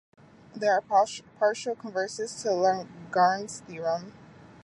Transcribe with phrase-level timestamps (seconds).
[0.55, 4.11] There are partial converses to Lagrange's theorem.